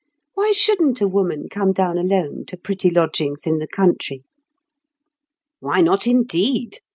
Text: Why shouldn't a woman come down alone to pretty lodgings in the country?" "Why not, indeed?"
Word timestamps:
Why 0.33 0.51
shouldn't 0.51 0.99
a 0.99 1.07
woman 1.07 1.47
come 1.47 1.73
down 1.73 1.99
alone 1.99 2.45
to 2.47 2.57
pretty 2.57 2.89
lodgings 2.89 3.45
in 3.45 3.59
the 3.59 3.67
country?" 3.67 4.23
"Why 5.59 5.81
not, 5.81 6.07
indeed?" 6.07 6.79